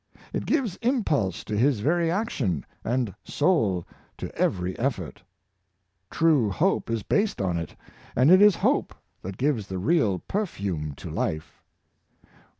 [0.33, 3.85] It gives impulse to his every action, and soul
[4.17, 5.21] to every effort.
[6.09, 7.75] True hope is based on it—
[8.15, 11.61] and it is hope that gives the real perfume to life.